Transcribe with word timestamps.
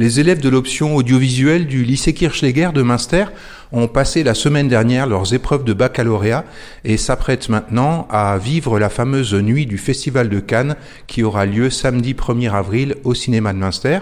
Les 0.00 0.18
élèves 0.18 0.40
de 0.40 0.48
l'option 0.48 0.96
audiovisuelle 0.96 1.66
du 1.66 1.84
lycée 1.84 2.14
Kirchleger 2.14 2.70
de 2.72 2.80
Münster 2.80 3.26
ont 3.70 3.86
passé 3.86 4.22
la 4.24 4.32
semaine 4.32 4.66
dernière 4.66 5.06
leurs 5.06 5.34
épreuves 5.34 5.62
de 5.62 5.74
baccalauréat 5.74 6.46
et 6.86 6.96
s'apprêtent 6.96 7.50
maintenant 7.50 8.08
à 8.08 8.38
vivre 8.38 8.78
la 8.78 8.88
fameuse 8.88 9.34
nuit 9.34 9.66
du 9.66 9.76
Festival 9.76 10.30
de 10.30 10.40
Cannes 10.40 10.76
qui 11.06 11.22
aura 11.22 11.44
lieu 11.44 11.68
samedi 11.68 12.14
1er 12.14 12.50
avril 12.50 12.94
au 13.04 13.12
cinéma 13.12 13.52
de 13.52 13.58
Münster. 13.58 13.98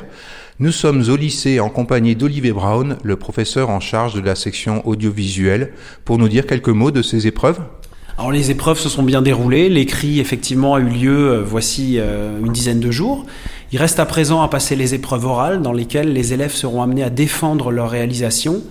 Nous 0.60 0.70
sommes 0.70 1.02
au 1.08 1.16
lycée 1.16 1.58
en 1.58 1.68
compagnie 1.68 2.14
d'Olivier 2.14 2.52
Brown, 2.52 2.96
le 3.02 3.16
professeur 3.16 3.68
en 3.68 3.80
charge 3.80 4.14
de 4.14 4.20
la 4.20 4.36
section 4.36 4.86
audiovisuelle, 4.86 5.72
pour 6.04 6.16
nous 6.16 6.28
dire 6.28 6.46
quelques 6.46 6.68
mots 6.68 6.92
de 6.92 7.02
ces 7.02 7.26
épreuves. 7.26 7.58
Alors 8.18 8.32
les 8.32 8.50
épreuves 8.50 8.80
se 8.80 8.88
sont 8.88 9.04
bien 9.04 9.22
déroulées, 9.22 9.68
l'écrit 9.68 10.18
effectivement 10.18 10.74
a 10.74 10.80
eu 10.80 10.88
lieu 10.88 11.30
euh, 11.30 11.42
voici 11.44 11.98
euh, 11.98 12.40
une 12.44 12.52
dizaine 12.52 12.80
de 12.80 12.90
jours. 12.90 13.24
Il 13.70 13.78
reste 13.78 14.00
à 14.00 14.06
présent 14.06 14.40
à 14.40 14.48
passer 14.48 14.76
les 14.76 14.94
épreuves 14.94 15.26
orales 15.26 15.60
dans 15.60 15.72
lesquelles 15.72 16.12
les 16.12 16.32
élèves 16.32 16.54
seront 16.54 16.82
amenés 16.82 17.02
à 17.02 17.10
défendre 17.10 17.70
leur 17.70 17.90
réalisation. 17.90 18.62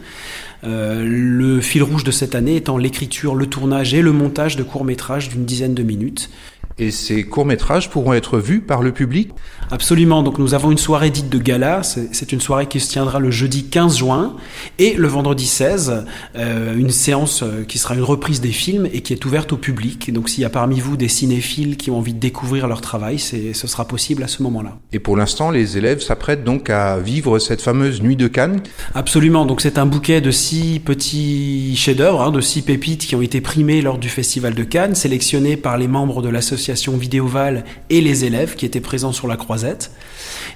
Euh, 0.63 1.05
le 1.05 1.61
fil 1.61 1.83
rouge 1.83 2.03
de 2.03 2.09
cette 2.09 2.33
année 2.33 2.55
étant 2.55 2.77
l'écriture, 2.77 3.35
le 3.35 3.45
tournage 3.45 3.93
et 3.93 4.01
le 4.01 4.11
montage 4.11 4.55
de 4.55 4.63
courts-métrages 4.63 5.29
d'une 5.29 5.45
dizaine 5.45 5.75
de 5.75 5.83
minutes. 5.83 6.31
Et 6.79 6.91
ces 6.91 7.23
courts-métrages 7.23 7.89
pourront 7.89 8.13
être 8.13 8.37
vus 8.37 8.61
par 8.61 8.83
le 8.83 8.91
public 8.91 9.31
Absolument. 9.71 10.21
Donc 10.21 10.37
nous 10.37 10.53
avons 10.53 10.71
une 10.71 10.77
soirée 10.77 11.09
dite 11.09 11.27
de 11.27 11.39
gala. 11.39 11.81
C'est 11.83 12.31
une 12.31 12.39
soirée 12.39 12.67
qui 12.67 12.79
se 12.79 12.89
tiendra 12.89 13.19
le 13.19 13.31
jeudi 13.31 13.65
15 13.65 13.97
juin 13.97 14.35
et 14.77 14.93
le 14.93 15.07
vendredi 15.07 15.47
16, 15.47 16.05
euh, 16.35 16.77
une 16.77 16.91
séance 16.91 17.41
euh, 17.41 17.63
qui 17.67 17.79
sera 17.79 17.95
une 17.95 18.03
reprise 18.03 18.41
des 18.41 18.51
films 18.51 18.87
et 18.93 19.01
qui 19.01 19.11
est 19.11 19.25
ouverte 19.25 19.53
au 19.53 19.57
public. 19.57 20.13
Donc 20.13 20.29
s'il 20.29 20.43
y 20.43 20.45
a 20.45 20.51
parmi 20.51 20.79
vous 20.79 20.97
des 20.97 21.07
cinéphiles 21.07 21.77
qui 21.77 21.89
ont 21.89 21.97
envie 21.97 22.13
de 22.13 22.19
découvrir 22.19 22.67
leur 22.67 22.81
travail, 22.81 23.17
ce 23.17 23.53
sera 23.53 23.85
possible 23.85 24.23
à 24.23 24.27
ce 24.27 24.43
moment-là. 24.43 24.77
Et 24.93 24.99
pour 24.99 25.17
l'instant, 25.17 25.49
les 25.49 25.77
élèves 25.77 26.01
s'apprêtent 26.01 26.43
donc 26.43 26.69
à 26.69 26.99
vivre 26.99 27.39
cette 27.39 27.61
fameuse 27.61 28.03
nuit 28.03 28.15
de 28.15 28.27
Cannes 28.27 28.61
Absolument. 28.93 29.45
Donc 29.45 29.61
c'est 29.61 29.79
un 29.79 29.87
bouquet 29.87 30.21
de 30.21 30.31
six 30.31 30.79
petits 30.79 31.75
chefs-d'œuvre, 31.75 32.21
hein, 32.21 32.31
de 32.31 32.39
six 32.39 32.61
pépites 32.61 33.05
qui 33.05 33.15
ont 33.15 33.21
été 33.23 33.41
primés 33.41 33.81
lors 33.81 33.97
du 33.97 34.09
festival 34.09 34.53
de 34.53 34.63
Cannes, 34.63 34.93
sélectionnés 34.93 35.57
par 35.57 35.79
les 35.79 35.87
membres 35.87 36.21
de 36.21 36.29
l'association 36.29 36.66
Vidéoval 36.97 37.65
et 37.89 38.01
les 38.01 38.25
élèves 38.25 38.55
qui 38.55 38.65
étaient 38.65 38.79
présents 38.79 39.11
sur 39.11 39.27
la 39.27 39.35
croix 39.35 39.57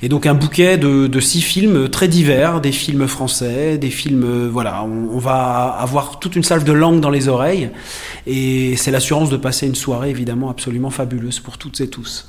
et 0.01 0.09
donc 0.09 0.25
un 0.25 0.33
bouquet 0.33 0.77
de, 0.77 1.19
six 1.19 1.41
films 1.41 1.89
très 1.89 2.07
divers, 2.07 2.61
des 2.61 2.71
films 2.71 3.07
français, 3.07 3.77
des 3.77 3.89
films, 3.89 4.47
voilà, 4.47 4.83
on, 4.83 5.17
va 5.17 5.75
avoir 5.79 6.19
toute 6.19 6.35
une 6.35 6.43
salve 6.43 6.63
de 6.63 6.71
langue 6.71 6.99
dans 6.99 7.09
les 7.09 7.27
oreilles, 7.27 7.69
et 8.27 8.75
c'est 8.77 8.91
l'assurance 8.91 9.29
de 9.29 9.37
passer 9.37 9.67
une 9.67 9.75
soirée 9.75 10.09
évidemment 10.09 10.49
absolument 10.49 10.89
fabuleuse 10.89 11.39
pour 11.39 11.57
toutes 11.57 11.81
et 11.81 11.87
tous. 11.87 12.27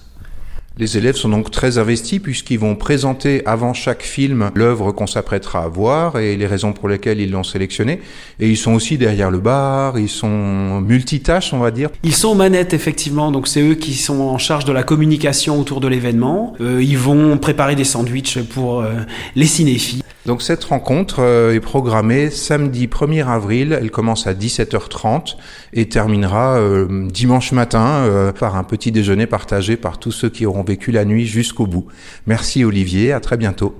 Les 0.78 0.97
élèves 0.97 1.17
sont 1.17 1.28
donc 1.28 1.51
très 1.51 1.77
investis 1.77 2.19
puisqu'ils 2.19 2.59
vont 2.59 2.77
présenter 2.77 3.42
avant 3.45 3.75
chaque 3.75 4.03
film 4.03 4.51
l'œuvre 4.55 4.92
qu'on 4.92 5.06
s'apprêtera 5.06 5.64
à 5.64 5.69
voir 5.69 6.19
et 6.19 6.34
les 6.37 6.47
raisons 6.47 6.73
pour 6.73 6.89
lesquelles 6.89 7.20
ils 7.20 7.31
l'ont 7.31 7.42
sélectionné. 7.42 8.01
Et 8.41 8.48
ils 8.48 8.56
sont 8.56 8.73
aussi 8.73 8.97
derrière 8.97 9.31
le 9.31 9.39
bar, 9.39 9.98
ils 9.98 10.09
sont 10.09 10.81
multitâches, 10.81 11.53
on 11.53 11.59
va 11.59 11.70
dire. 11.70 11.91
Ils 12.05 12.14
sont 12.14 12.34
manettes, 12.34 12.73
effectivement. 12.73 13.31
Donc 13.31 13.48
c'est 13.48 13.61
eux 13.61 13.75
qui 13.75 13.92
sont 13.92 14.20
en 14.20 14.39
charge 14.39 14.64
de 14.64 14.73
la 14.73 14.83
communication 14.83 15.61
autour 15.61 15.81
de 15.81 15.89
l'événement. 15.89 16.55
Euh, 16.61 16.83
ils 16.83 16.98
vont 16.98 17.36
préparer 17.36 17.77
des 17.77 17.84
sandwichs 17.84 18.41
pour 18.41 18.81
euh, 18.81 18.92
les 19.36 19.47
cinéphiles. 19.47 20.03
Donc 20.25 20.41
cette 20.41 20.62
rencontre 20.62 21.17
euh, 21.19 21.55
est 21.55 21.61
programmée 21.61 22.31
samedi 22.31 22.87
1er 22.87 23.27
avril, 23.27 23.77
elle 23.78 23.91
commence 23.91 24.29
à 24.29 24.34
17h30 24.34 25.37
et 25.73 25.89
terminera 25.89 26.59
euh, 26.59 27.09
dimanche 27.09 27.51
matin 27.51 28.05
euh, 28.05 28.31
par 28.31 28.55
un 28.55 28.62
petit 28.62 28.92
déjeuner 28.92 29.27
partagé 29.27 29.77
par 29.77 29.98
tous 29.98 30.12
ceux 30.12 30.29
qui 30.29 30.47
auront 30.47 30.62
vécu 30.62 30.92
la 30.92 31.05
nuit 31.05 31.27
jusqu'au 31.27 31.67
bout. 31.67 31.87
Merci 32.27 32.64
Olivier, 32.64 33.12
à 33.12 33.19
très 33.19 33.37
bientôt. 33.37 33.75